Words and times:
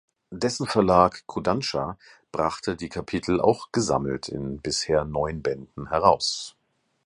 Dessen 0.31 0.65
Verlag 0.65 1.27
Kodansha 1.27 1.95
brachte 2.31 2.75
die 2.75 2.89
Kapitel 2.89 3.39
auch 3.39 3.71
gesammelt 3.71 4.29
in 4.29 4.59
bisher 4.59 5.05
neun 5.05 5.43
Bänden 5.43 5.89
heraus. 5.89 6.55